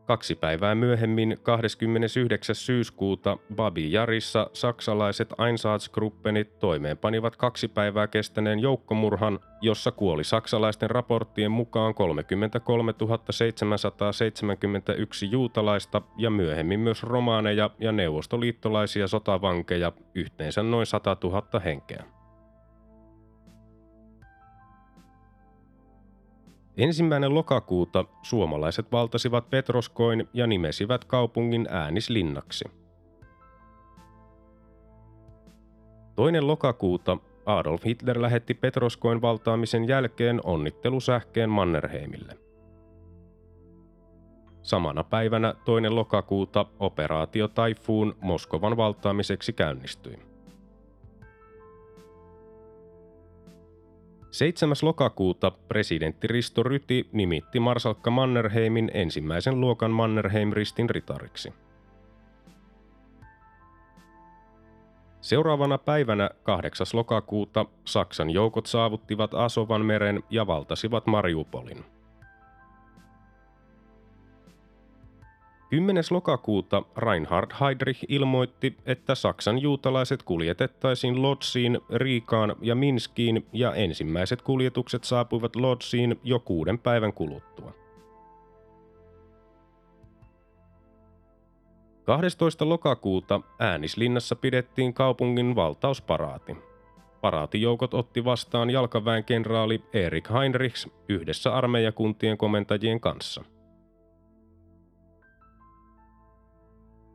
Kaksi 0.08 0.34
päivää 0.34 0.74
myöhemmin, 0.74 1.38
29. 1.42 2.54
syyskuuta, 2.54 3.38
Babi 3.54 3.92
Jarissa 3.92 4.50
saksalaiset 4.52 5.34
Einsatzgruppenit 5.46 6.58
toimeenpanivat 6.58 7.36
kaksi 7.36 7.68
päivää 7.68 8.06
kestäneen 8.06 8.58
joukkomurhan, 8.58 9.38
jossa 9.60 9.92
kuoli 9.92 10.24
saksalaisten 10.24 10.90
raporttien 10.90 11.50
mukaan 11.50 11.94
33 11.94 12.94
771 13.30 15.30
juutalaista 15.30 16.02
ja 16.16 16.30
myöhemmin 16.30 16.80
myös 16.80 17.02
romaaneja 17.02 17.70
ja 17.78 17.92
neuvostoliittolaisia 17.92 19.08
sotavankeja, 19.08 19.92
yhteensä 20.14 20.62
noin 20.62 20.86
100 20.86 21.16
000 21.24 21.60
henkeä. 21.60 22.17
Ensimmäinen 26.78 27.34
lokakuuta 27.34 28.04
suomalaiset 28.22 28.92
valtasivat 28.92 29.50
Petroskoin 29.50 30.28
ja 30.32 30.46
nimesivät 30.46 31.04
kaupungin 31.04 31.66
äänislinnaksi. 31.70 32.64
Toinen 36.16 36.46
lokakuuta 36.46 37.18
Adolf 37.46 37.84
Hitler 37.84 38.22
lähetti 38.22 38.54
Petroskoin 38.54 39.22
valtaamisen 39.22 39.88
jälkeen 39.88 40.40
onnittelusähkeen 40.44 41.50
Mannerheimille. 41.50 42.38
Samana 44.62 45.04
päivänä 45.04 45.54
toinen 45.64 45.94
lokakuuta 45.94 46.66
operaatio 46.78 47.48
Taifuun 47.48 48.16
Moskovan 48.20 48.76
valtaamiseksi 48.76 49.52
käynnistyi. 49.52 50.27
7. 54.38 54.74
lokakuuta 54.82 55.50
presidentti 55.50 56.26
Risto 56.26 56.62
Ryti 56.62 57.08
nimitti 57.12 57.60
Marsalkka 57.60 58.10
Mannerheimin 58.10 58.90
ensimmäisen 58.94 59.60
luokan 59.60 59.90
Mannerheim-ristin 59.90 60.90
ritariksi. 60.90 61.52
Seuraavana 65.20 65.78
päivänä 65.78 66.30
8. 66.42 66.86
lokakuuta 66.92 67.66
Saksan 67.84 68.30
joukot 68.30 68.66
saavuttivat 68.66 69.34
Asovan 69.34 69.84
meren 69.84 70.22
ja 70.30 70.46
valtasivat 70.46 71.06
Mariupolin. 71.06 71.84
10. 75.70 76.04
lokakuuta 76.10 76.82
Reinhard 76.96 77.50
Heydrich 77.60 78.04
ilmoitti, 78.08 78.76
että 78.86 79.14
Saksan 79.14 79.58
juutalaiset 79.58 80.22
kuljetettaisiin 80.22 81.22
Lodziin, 81.22 81.80
Riikaan 81.94 82.56
ja 82.60 82.74
Minskiin 82.74 83.46
ja 83.52 83.74
ensimmäiset 83.74 84.42
kuljetukset 84.42 85.04
saapuivat 85.04 85.56
Lodziin 85.56 86.20
jo 86.24 86.38
kuuden 86.38 86.78
päivän 86.78 87.12
kuluttua. 87.12 87.72
12. 92.04 92.68
lokakuuta 92.68 93.40
Äänislinnassa 93.58 94.36
pidettiin 94.36 94.94
kaupungin 94.94 95.56
valtausparaati. 95.56 96.56
Paraatijoukot 97.20 97.94
otti 97.94 98.24
vastaan 98.24 98.70
jalkaväen 98.70 99.24
kenraali 99.24 99.82
Erik 99.92 100.30
Heinrichs 100.30 100.88
yhdessä 101.08 101.54
armeijakuntien 101.54 102.38
komentajien 102.38 103.00
kanssa– 103.00 103.44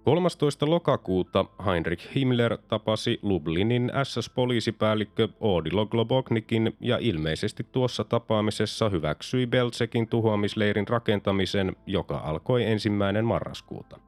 13. 0.03 0.69
lokakuuta 0.69 1.45
Heinrich 1.65 2.15
Himmler 2.15 2.57
tapasi 2.67 3.19
Lublinin 3.21 3.91
SS-poliisipäällikkö 4.03 5.27
Odilo 5.39 5.85
Globoknikin 5.85 6.77
ja 6.79 6.97
ilmeisesti 7.01 7.65
tuossa 7.71 8.03
tapaamisessa 8.03 8.89
hyväksyi 8.89 9.47
Belzekin 9.47 10.07
tuhoamisleirin 10.07 10.87
rakentamisen, 10.87 11.75
joka 11.85 12.17
alkoi 12.17 12.63
ensimmäinen 12.63 13.25
marraskuuta. 13.25 13.99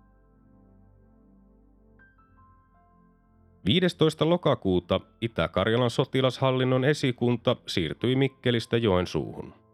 15. 3.66 4.30
lokakuuta 4.30 5.00
Itä-Karjalan 5.22 5.90
sotilashallinnon 5.90 6.86
esikunta 6.86 7.56
siirtyi 7.68 8.16
Mikkelistä 8.16 8.78
Joensuuhun. 8.78 9.65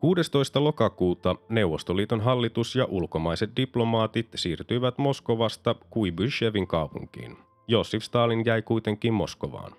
16. 0.00 0.64
lokakuuta 0.64 1.36
Neuvostoliiton 1.48 2.20
hallitus 2.20 2.76
ja 2.76 2.84
ulkomaiset 2.84 3.50
diplomaatit 3.56 4.28
siirtyivät 4.34 4.98
Moskovasta 4.98 5.74
Kuibyshevin 5.90 6.66
kaupunkiin. 6.66 7.36
Josif 7.68 8.02
Stalin 8.02 8.44
jäi 8.46 8.62
kuitenkin 8.62 9.14
Moskovaan. 9.14 9.72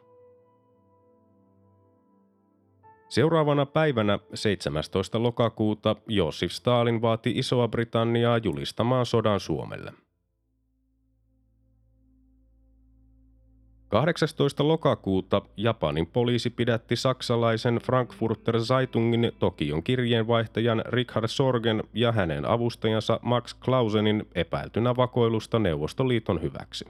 Seuraavana 3.09 3.65
päivänä 3.65 4.19
17. 4.33 5.23
lokakuuta 5.23 5.95
Josif 6.07 6.51
Stalin 6.51 7.01
vaati 7.01 7.31
Isoa 7.35 7.67
Britanniaa 7.67 8.37
julistamaan 8.37 9.05
sodan 9.05 9.39
Suomelle– 9.39 9.93
18. 13.89 14.67
lokakuuta 14.67 15.41
Japanin 15.57 16.07
poliisi 16.07 16.49
pidätti 16.49 16.95
saksalaisen 16.95 17.75
Frankfurter 17.75 18.61
Zeitungin 18.61 19.31
Tokion 19.39 19.83
kirjeenvaihtajan 19.83 20.83
Richard 20.85 21.27
Sorgen 21.27 21.83
ja 21.93 22.11
hänen 22.11 22.45
avustajansa 22.45 23.19
Max 23.21 23.53
Klausenin 23.53 24.27
epäiltynä 24.35 24.95
vakoilusta 24.95 25.59
Neuvostoliiton 25.59 26.41
hyväksi. 26.41 26.85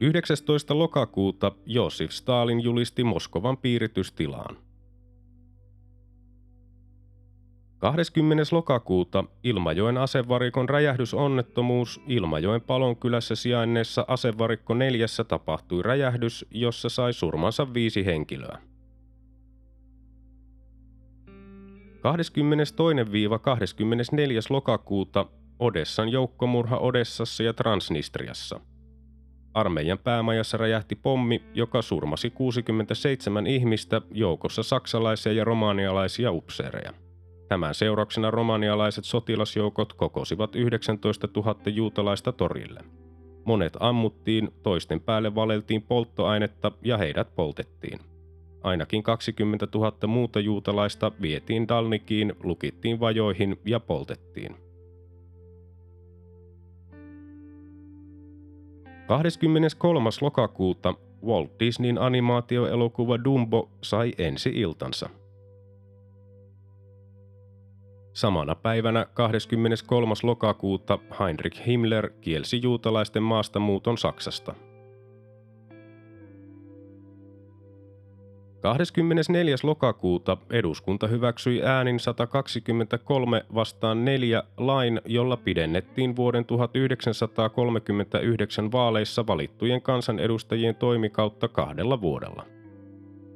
19. 0.00 0.78
lokakuuta 0.78 1.52
Josif 1.66 2.10
Stalin 2.10 2.60
julisti 2.60 3.04
Moskovan 3.04 3.56
piiritystilaan. 3.56 4.56
20. 7.84 8.44
lokakuuta 8.52 9.24
Ilmajoen 9.42 9.98
asevarikon 9.98 10.68
räjähdysonnettomuus 10.68 12.02
Ilmajoen 12.06 12.60
Palonkylässä 12.60 13.34
sijainneessa 13.34 14.04
asevarikko 14.08 14.74
neljässä 14.74 15.24
tapahtui 15.24 15.82
räjähdys, 15.82 16.46
jossa 16.50 16.88
sai 16.88 17.12
surmansa 17.12 17.74
viisi 17.74 18.06
henkilöä. 18.06 18.58
22-24. 21.28 21.30
lokakuuta 24.50 25.26
Odessan 25.58 26.08
joukkomurha 26.08 26.78
Odessassa 26.78 27.42
ja 27.42 27.52
Transnistriassa. 27.52 28.60
Armeijan 29.54 29.98
päämajassa 29.98 30.56
räjähti 30.56 30.94
pommi, 30.94 31.42
joka 31.54 31.82
surmasi 31.82 32.30
67 32.30 33.46
ihmistä, 33.46 34.02
joukossa 34.10 34.62
saksalaisia 34.62 35.32
ja 35.32 35.44
romanialaisia 35.44 36.32
upseereja. 36.32 37.03
Tämän 37.54 37.74
seurauksena 37.74 38.30
romanialaiset 38.30 39.04
sotilasjoukot 39.04 39.92
kokosivat 39.92 40.56
19 40.56 41.28
000 41.36 41.56
juutalaista 41.66 42.32
torille. 42.32 42.80
Monet 43.44 43.76
ammuttiin, 43.80 44.48
toisten 44.62 45.00
päälle 45.00 45.34
valeltiin 45.34 45.82
polttoainetta 45.82 46.72
ja 46.82 46.98
heidät 46.98 47.34
poltettiin. 47.34 48.00
Ainakin 48.62 49.02
20 49.02 49.68
000 49.74 49.92
muuta 50.06 50.40
juutalaista 50.40 51.12
vietiin 51.22 51.68
Dalnikiin, 51.68 52.32
lukittiin 52.42 53.00
vajoihin 53.00 53.60
ja 53.64 53.80
poltettiin. 53.80 54.56
23. 59.08 60.10
lokakuuta 60.20 60.94
Walt 61.26 61.50
Disneyn 61.60 61.98
animaatioelokuva 61.98 63.24
Dumbo 63.24 63.70
sai 63.82 64.12
ensi 64.18 64.50
iltansa. 64.50 65.10
Samana 68.14 68.54
päivänä 68.54 69.06
23. 69.14 70.14
lokakuuta 70.22 70.98
Heinrich 71.20 71.66
Himmler 71.66 72.10
kielsi 72.20 72.60
juutalaisten 72.62 73.22
maastamuuton 73.22 73.98
Saksasta. 73.98 74.54
24. 78.60 79.56
lokakuuta 79.62 80.36
eduskunta 80.50 81.06
hyväksyi 81.06 81.62
äänin 81.62 82.00
123 82.00 83.44
vastaan 83.54 84.04
4 84.04 84.42
lain, 84.56 85.00
jolla 85.04 85.36
pidennettiin 85.36 86.16
vuoden 86.16 86.44
1939 86.44 88.72
vaaleissa 88.72 89.26
valittujen 89.26 89.82
kansanedustajien 89.82 90.74
toimikautta 90.74 91.48
kahdella 91.48 92.00
vuodella. 92.00 92.53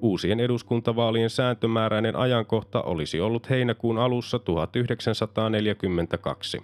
Uusien 0.01 0.41
eduskuntavaalien 0.41 1.31
sääntömääräinen 1.31 2.17
ajankohta 2.17 2.83
olisi 2.83 3.21
ollut 3.21 3.51
heinäkuun 3.51 3.99
alussa 3.99 4.39
1942. 4.39 6.63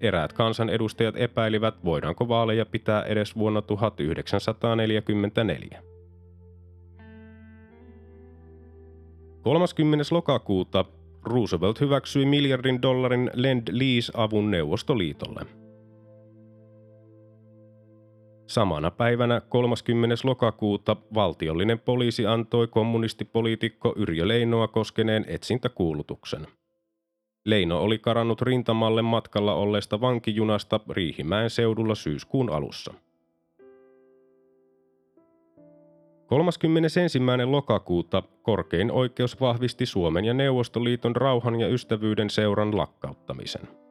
Eräät 0.00 0.32
kansanedustajat 0.32 1.16
epäilivät, 1.16 1.84
voidaanko 1.84 2.28
vaaleja 2.28 2.66
pitää 2.66 3.02
edes 3.02 3.36
vuonna 3.36 3.62
1944. 3.62 5.82
30. 9.42 10.04
lokakuuta 10.10 10.84
Roosevelt 11.24 11.80
hyväksyi 11.80 12.26
miljardin 12.26 12.82
dollarin 12.82 13.30
Lend-Lease-avun 13.34 14.50
Neuvostoliitolle– 14.50 15.40
Samana 18.46 18.90
päivänä 18.90 19.40
30. 19.40 20.14
lokakuuta 20.24 20.96
valtiollinen 21.14 21.78
poliisi 21.78 22.26
antoi 22.26 22.66
kommunistipoliitikko 22.66 23.94
Yrjö 23.96 24.28
Leinoa 24.28 24.68
koskeneen 24.68 25.24
etsintäkuulutuksen. 25.28 26.46
Leino 27.44 27.78
oli 27.78 27.98
karannut 27.98 28.42
rintamalle 28.42 29.02
matkalla 29.02 29.54
olleesta 29.54 30.00
vankijunasta 30.00 30.80
Riihimäen 30.90 31.50
seudulla 31.50 31.94
syyskuun 31.94 32.50
alussa. 32.50 32.94
31. 36.26 37.00
lokakuuta 37.44 38.22
korkein 38.42 38.92
oikeus 38.92 39.40
vahvisti 39.40 39.86
Suomen 39.86 40.24
ja 40.24 40.34
Neuvostoliiton 40.34 41.16
rauhan 41.16 41.60
ja 41.60 41.68
ystävyyden 41.68 42.30
seuran 42.30 42.76
lakkauttamisen. 42.76 43.83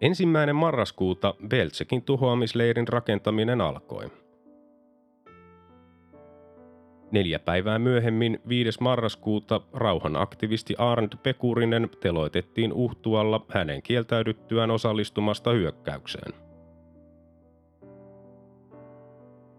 Ensimmäinen 0.00 0.56
marraskuuta 0.56 1.34
Beltsekin 1.48 2.02
tuhoamisleirin 2.02 2.88
rakentaminen 2.88 3.60
alkoi. 3.60 4.10
Neljä 7.10 7.38
päivää 7.38 7.78
myöhemmin 7.78 8.40
5. 8.48 8.82
marraskuuta 8.82 9.60
rauhanaktivisti 9.72 10.74
Arnd 10.78 11.12
Pekurinen 11.22 11.90
teloitettiin 12.00 12.72
uhtualla 12.72 13.46
hänen 13.48 13.82
kieltäydyttyään 13.82 14.70
osallistumasta 14.70 15.52
hyökkäykseen. 15.52 16.43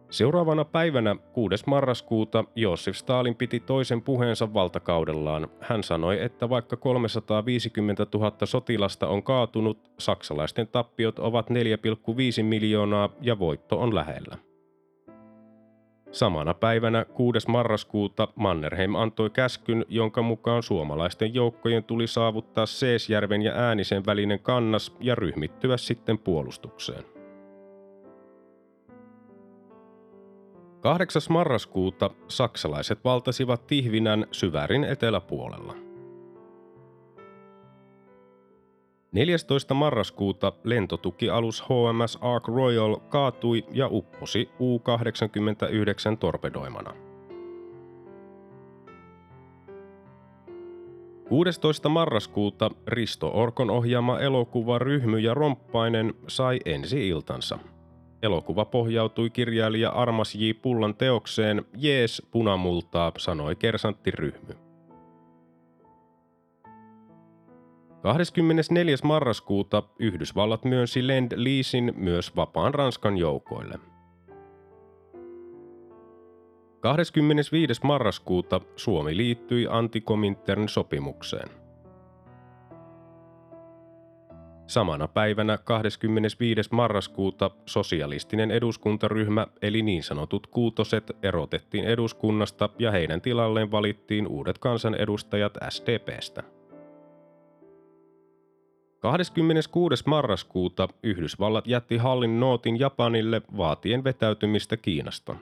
Seuraavana 0.10 0.65
päivänä 0.65 1.15
6. 1.34 1.63
marraskuuta 1.68 2.44
Josef 2.56 2.96
Stalin 2.96 3.36
piti 3.36 3.60
toisen 3.60 4.02
puheensa 4.02 4.54
valtakaudellaan. 4.54 5.48
Hän 5.60 5.84
sanoi, 5.84 6.24
että 6.24 6.50
vaikka 6.50 6.78
350 6.78 8.08
000 8.13 8.32
sotilasta 8.44 9.08
on 9.08 9.24
kaatunut, 9.24 9.91
saksalaisten 10.00 10.68
tappiot 10.68 11.20
ovat 11.20 11.50
4,5 11.50 12.44
miljoonaa 12.44 13.10
ja 13.22 13.39
voitto 13.39 13.82
on 13.82 13.96
lähellä. 13.96 14.38
Samana 16.12 16.54
päivänä 16.54 17.06
6. 17.06 17.50
marraskuuta 17.50 18.28
Mannerheim 18.36 18.96
antoi 18.96 19.30
käskyn, 19.30 19.86
jonka 19.89 20.22
mukaan 20.22 20.63
suomalaisten 20.63 21.34
joukkojen 21.34 21.84
tuli 21.84 22.08
saavuttaa 22.08 22.65
Seesjärven 22.65 23.41
ja 23.41 23.54
Äänisen 23.54 24.06
välinen 24.06 24.39
kannas 24.39 24.96
ja 25.00 25.15
ryhmittyä 25.15 25.78
sitten 25.78 26.18
puolustukseen. 26.18 27.14
8. 30.86 31.21
marraskuuta 31.30 32.10
saksalaiset 32.28 33.04
valtasivat 33.04 33.67
Tihvinän 33.67 34.26
syvärin 34.32 34.84
eteläpuolella. 34.84 35.74
14. 39.12 39.74
marraskuuta 39.74 40.54
lentotukialus 40.63 41.63
HMS 41.63 42.17
Ark 42.21 42.48
Royal 42.48 42.95
kaatui 42.95 43.65
ja 43.71 43.88
upposi 43.91 44.50
U-89 44.60 46.17
torpedoimana. 46.19 46.93
16. 51.30 51.89
marraskuuta 51.89 52.71
Risto 52.88 53.32
Orkon 53.34 53.69
ohjaama 53.69 54.19
elokuva 54.19 54.80
Ryhmy 54.80 55.19
ja 55.19 55.34
Romppainen 55.34 56.13
sai 56.28 56.60
ensi 56.65 57.08
iltansa– 57.08 57.60
Elokuva 58.25 58.65
pohjautui 58.65 59.29
kirjailija 59.29 59.89
Armas 59.89 60.35
J. 60.35 60.39
Pullan 60.61 60.95
teokseen 60.95 61.65
Jees 61.77 62.21
punamultaa, 62.31 63.11
sanoi 63.17 63.55
kersanttiryhmy. 63.55 64.53
24. 68.01 68.95
marraskuuta 69.03 69.83
Yhdysvallat 69.99 70.65
myönsi 70.65 71.07
Lend 71.07 71.31
Leasin 71.35 71.93
myös 71.95 72.35
vapaan 72.35 72.73
Ranskan 72.73 73.17
joukoille. 73.17 73.79
25. 76.79 77.73
marraskuuta 77.83 78.61
Suomi 78.75 79.17
liittyi 79.17 79.67
Antikomintern 79.69 80.69
sopimukseen. 80.69 81.64
Samana 84.67 85.08
päivänä 85.08 85.58
25. 85.58 86.69
marraskuuta 86.71 87.51
sosialistinen 87.65 88.51
eduskuntaryhmä 88.51 89.47
eli 89.62 89.82
niin 89.82 90.04
sanotut 90.04 90.47
kuutoset 90.47 91.12
erotettiin 91.23 91.84
eduskunnasta 91.84 92.69
ja 92.80 92.91
heidän 92.91 93.21
tilalleen 93.21 93.71
valittiin 93.71 94.28
uudet 94.28 94.58
kansanedustajat 94.58 95.54
SDPstä. 95.69 96.43
26. 98.99 100.04
marraskuuta 100.06 100.88
Yhdysvallat 101.04 101.67
jätti 101.67 101.97
hallin 101.97 102.39
nootin 102.39 102.80
Japanille 102.80 103.41
vaatien 103.58 104.04
vetäytymistä 104.04 104.78
Kiinasta. 104.78 105.36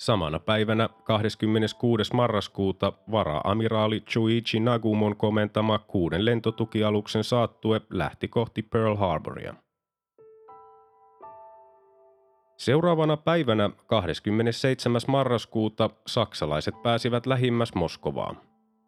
Samana 0.00 0.38
päivänä 0.38 0.88
26. 1.04 2.14
marraskuuta 2.14 2.92
vara-amiraali 3.10 4.00
Chuichi 4.00 4.60
Nagumon 4.60 5.16
komentama 5.16 5.78
kuuden 5.78 6.24
lentotukialuksen 6.24 7.24
saattue 7.24 7.80
lähti 7.90 8.28
kohti 8.28 8.62
Pearl 8.62 8.96
Harboria. 8.96 9.54
Seuraavana 12.56 13.16
päivänä 13.16 13.70
27. 13.86 15.00
marraskuuta 15.08 15.90
saksalaiset 16.06 16.82
pääsivät 16.82 17.26
lähimmäs 17.26 17.74
Moskovaan. 17.74 18.40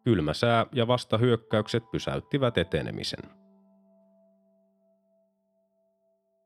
Kylmä 0.03 0.33
sää 0.33 0.65
ja 0.71 0.87
vastahyökkäykset 0.87 1.83
pysäyttivät 1.91 2.57
etenemisen. 2.57 3.40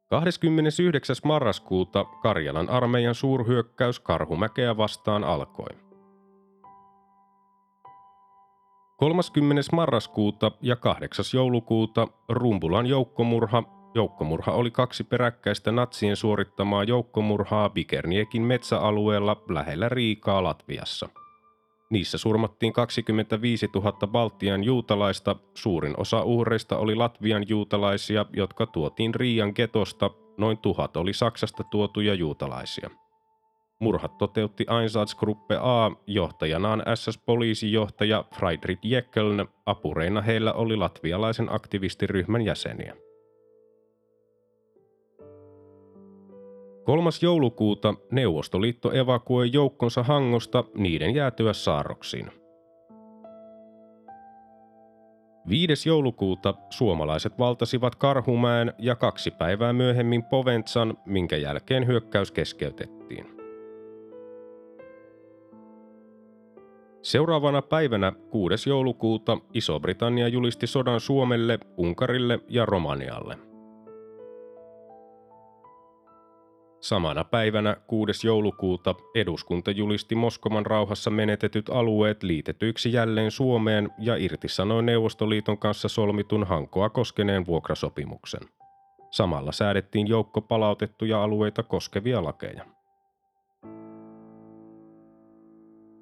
29. 0.09 1.15
marraskuuta 1.23 2.03
Karjalan 2.03 2.69
armeijan 2.69 3.15
suurhyökkäys 3.15 3.99
Karhumäkeä 3.99 4.77
vastaan 4.77 5.23
alkoi. 5.23 5.67
30. 8.97 9.61
marraskuuta 9.71 10.51
ja 10.61 10.75
8. 10.75 11.25
joulukuuta 11.33 12.07
Rumbulan 12.29 12.85
joukkomurha. 12.85 13.63
Joukkomurha 13.95 14.51
oli 14.51 14.71
kaksi 14.71 15.03
peräkkäistä 15.03 15.71
natsien 15.71 16.15
suorittamaa 16.15 16.83
joukkomurhaa 16.83 17.69
Bikerniekin 17.69 18.41
metsäalueella 18.41 19.43
lähellä 19.49 19.89
Riikaa 19.89 20.43
Latviassa. 20.43 21.09
Niissä 21.89 22.17
surmattiin 22.17 22.73
25 22.73 23.69
000 23.75 24.07
Baltian 24.07 24.63
juutalaista, 24.63 25.35
suurin 25.53 25.93
osa 25.97 26.23
uhreista 26.23 26.77
oli 26.77 26.95
Latvian 26.95 27.45
juutalaisia, 27.49 28.25
jotka 28.33 28.65
tuotiin 28.65 29.15
Riian 29.15 29.51
getosta, 29.55 30.09
noin 30.37 30.57
tuhat 30.57 30.97
oli 30.97 31.13
Saksasta 31.13 31.63
tuotuja 31.63 32.13
juutalaisia– 32.13 32.89
Murhat 33.79 34.17
toteutti 34.17 34.65
Einsatzgruppe 34.81 35.55
A 35.61 35.91
johtajanaan 36.07 36.83
SS-poliisijohtaja 36.95 38.25
Friedrich 38.35 38.85
Jeckeln, 38.85 39.47
apureina 39.65 40.21
heillä 40.21 40.53
oli 40.53 40.75
latvialaisen 40.75 41.53
aktivistiryhmän 41.53 42.41
jäseniä. 42.41 42.95
3. 46.85 47.09
joulukuuta 47.21 47.93
Neuvostoliitto 48.11 48.91
evakuoi 48.91 49.49
joukkonsa 49.53 50.03
Hangosta 50.03 50.63
niiden 50.77 51.15
jäätyä 51.15 51.53
saarroksiin. 51.53 52.31
5. 55.49 55.89
joulukuuta 55.89 56.53
suomalaiset 56.69 57.39
valtasivat 57.39 57.95
Karhumäen 57.95 58.73
ja 58.79 58.95
kaksi 58.95 59.31
päivää 59.31 59.73
myöhemmin 59.73 60.23
Poventsan, 60.23 60.97
minkä 61.05 61.37
jälkeen 61.37 61.87
hyökkäys 61.87 62.31
keskeytettiin. 62.31 63.25
Seuraavana 67.01 67.61
päivänä 67.61 68.13
6. 68.29 68.69
joulukuuta 68.69 69.37
Iso-Britannia 69.53 70.27
julisti 70.27 70.67
sodan 70.67 70.99
Suomelle, 70.99 71.59
Unkarille 71.77 72.39
ja 72.49 72.65
Romanialle. 72.65 73.54
Samana 76.85 77.23
päivänä 77.23 77.77
6. 77.87 78.27
joulukuuta 78.27 78.95
eduskunta 79.15 79.71
julisti 79.71 80.15
Moskovan 80.15 80.65
rauhassa 80.65 81.09
menetetyt 81.09 81.69
alueet 81.69 82.23
liitetyiksi 82.23 82.93
jälleen 82.93 83.31
Suomeen 83.31 83.89
ja 83.99 84.15
irtisanoi 84.15 84.83
Neuvostoliiton 84.83 85.57
kanssa 85.57 85.87
solmitun 85.87 86.43
Hankoa 86.43 86.89
koskeneen 86.89 87.45
vuokrasopimuksen. 87.45 88.41
Samalla 89.11 89.51
säädettiin 89.51 90.07
joukko 90.07 90.41
palautettuja 90.41 91.23
alueita 91.23 91.63
koskevia 91.63 92.23
lakeja. 92.23 92.65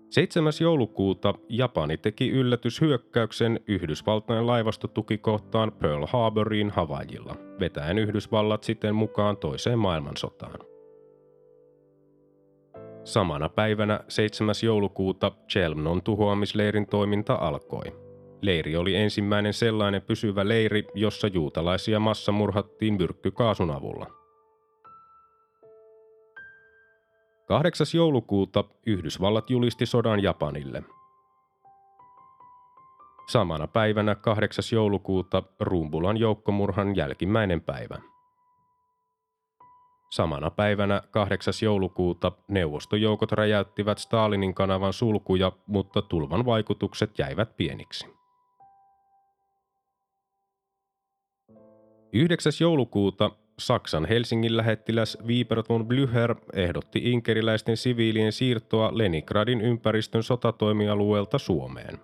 7. 0.10 0.54
joulukuuta 0.62 1.34
Japani 1.50 1.98
teki 1.98 2.30
yllätyshyökkäyksen 2.30 3.60
Yhdysvaltain 3.67 4.48
laivastotukikohtaan 4.48 5.72
Pearl 5.72 6.06
Harboriin 6.08 6.69
Havajilla, 6.69 7.36
vetäen 7.60 7.98
Yhdysvallat 7.98 8.63
siten 8.63 8.96
mukaan 8.96 9.38
toiseen 9.38 9.80
maailmansotaan. 9.80 10.72
Samana 13.03 13.49
päivänä 13.49 13.99
7. 14.07 14.55
joulukuuta 14.63 15.31
Chelmnon 15.49 16.01
tuhoamisleirin 16.01 16.87
toiminta 16.87 17.35
alkoi. 17.35 18.03
Leiri 18.41 18.75
oli 18.75 18.95
ensimmäinen 18.95 19.53
sellainen 19.53 20.01
pysyvä 20.01 20.47
leiri, 20.47 20.87
jossa 20.95 21.27
juutalaisia 21.27 21.99
massamurhattiin 21.99 22.93
myrkkykaasun 22.93 23.71
avulla– 23.71 24.07
8. 27.45 27.87
joulukuuta 27.93 28.63
Yhdysvallat 28.87 29.49
julisti 29.49 29.85
sodan 29.85 30.23
Japanille. 30.23 30.83
Samana 33.29 33.67
päivänä 33.67 34.15
8. 34.15 34.63
joulukuuta 34.71 35.43
Rumbulan 35.59 36.17
joukkomurhan 36.17 36.95
jälkimmäinen 36.95 37.61
päivä. 37.61 38.12
Samana 40.13 40.49
päivänä 40.49 41.02
8. 41.12 41.54
joulukuuta 41.62 42.32
neuvostojoukot 42.47 43.32
räjäyttivät 43.32 43.97
Stalinin 43.97 44.54
kanavan 44.54 44.93
sulkuja, 44.93 45.52
mutta 45.67 46.02
tulvan 46.02 46.45
vaikutukset 46.45 47.19
jäivät 47.19 47.58
pieniksi. 47.58 48.08
9. 52.13 52.52
joulukuuta 52.62 53.32
Saksan 53.60 54.06
Helsingin 54.06 54.58
lähettiläs 54.58 55.17
Wieber 55.26 55.63
von 55.69 55.88
Blücher 55.88 56.36
ehdotti 56.54 57.12
inkeriläisten 57.12 57.78
siviilien 57.78 58.32
siirtoa 58.32 58.97
Leningradin 58.97 59.62
ympäristön 59.62 60.23
sotatoimialueelta 60.23 61.38
Suomeen. 61.38 61.99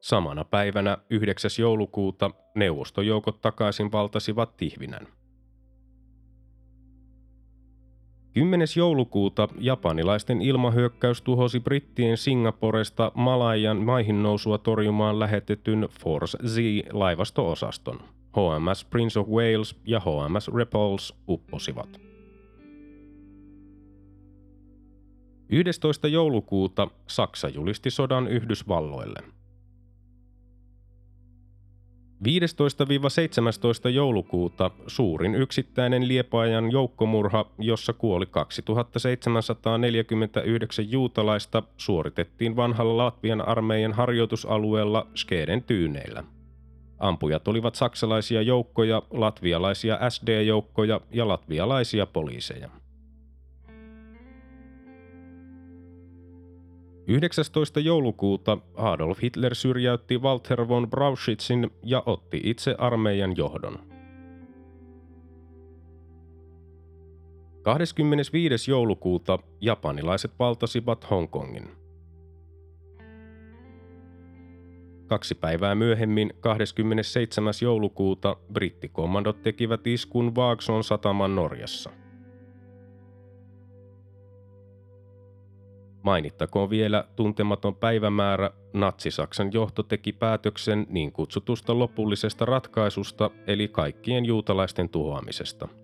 Samana 0.00 0.44
päivänä 0.44 0.98
9. 1.10 1.50
joulukuuta 1.58 2.30
neuvostojoukot 2.54 3.40
takaisin 3.40 3.92
valtasivat 3.92 4.56
Tihvinän. 4.56 5.17
10. 8.38 8.66
joulukuuta 8.76 9.48
japanilaisten 9.58 10.42
ilmahyökkäys 10.42 11.22
tuhosi 11.22 11.60
brittien 11.60 12.16
Singaporesta 12.16 13.12
Malayan 13.14 13.76
maihin 13.76 14.22
nousua 14.22 14.58
torjumaan 14.58 15.18
lähetetyn 15.18 15.88
Force 16.00 16.38
Z-laivasto-osaston. 16.46 18.00
HMS 18.32 18.84
Prince 18.84 19.20
of 19.20 19.28
Wales 19.28 19.76
ja 19.84 20.00
HMS 20.00 20.48
Repulse 20.54 21.14
upposivat. 21.28 22.00
11. 25.48 26.08
joulukuuta 26.08 26.88
Saksa 27.06 27.48
julisti 27.48 27.90
sodan 27.90 28.28
Yhdysvalloille. 28.28 29.37
15-17 32.24 32.28
joulukuuta 33.88 34.70
suurin 34.86 35.34
yksittäinen 35.34 36.08
Liepaajan 36.08 36.72
joukkomurha, 36.72 37.46
jossa 37.58 37.92
kuoli 37.92 38.26
2749 38.26 40.90
juutalaista, 40.90 41.62
suoritettiin 41.76 42.56
vanhalla 42.56 43.04
Latvian 43.04 43.48
armeijan 43.48 43.92
harjoitusalueella 43.92 45.06
Skeden 45.14 45.62
tyyneillä– 45.62 46.24
Ampujat 46.98 47.48
olivat 47.48 47.74
saksalaisia 47.74 48.42
joukkoja, 48.42 49.02
latvialaisia 49.10 50.10
SD-joukkoja 50.10 51.00
ja 51.10 51.28
latvialaisia 51.28 52.06
poliiseja. 52.06 52.70
19. 57.08 57.80
joulukuuta 57.80 58.58
Adolf 58.74 59.22
Hitler 59.22 59.54
syrjäytti 59.54 60.18
Walter 60.18 60.68
von 60.68 60.90
Brauschitzin 60.90 61.70
ja 61.82 62.02
otti 62.06 62.40
itse 62.44 62.74
armeijan 62.78 63.36
johdon. 63.36 63.78
25. 67.62 68.70
joulukuuta 68.70 69.38
japanilaiset 69.60 70.32
valtasivat 70.38 71.10
Hongkongin. 71.10 71.70
Kaksi 75.06 75.34
päivää 75.34 75.74
myöhemmin, 75.74 76.32
27. 76.40 77.54
joulukuuta, 77.62 78.36
brittikommandot 78.52 79.42
tekivät 79.42 79.86
iskun 79.86 80.34
Vaagson 80.34 80.84
sataman 80.84 81.36
Norjassa. 81.36 81.90
Mainittakoon 86.08 86.70
vielä 86.70 87.04
tuntematon 87.16 87.74
päivämäärä, 87.74 88.50
Natsi-Saksan 88.72 89.52
johto 89.52 89.82
teki 89.82 90.12
päätöksen 90.12 90.86
niin 90.88 91.12
kutsutusta 91.12 91.78
lopullisesta 91.78 92.44
ratkaisusta 92.44 93.30
eli 93.46 93.68
kaikkien 93.68 94.24
juutalaisten 94.24 94.88
tuhoamisesta– 94.88 95.68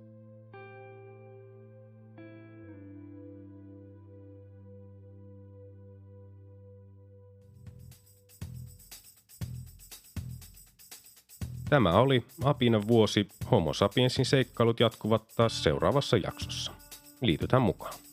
Tämä 11.71 11.93
oli 11.93 12.25
Apina 12.45 12.87
vuosi. 12.89 13.29
Homo 13.51 13.73
sapiensin 13.73 14.27
seikkailut 14.27 14.81
jatkuvat 14.81 15.23
taas 15.37 15.63
seuraavassa 15.63 16.17
jaksossa. 16.17 16.73
Liitytään 17.21 17.63
mukaan. 17.63 18.04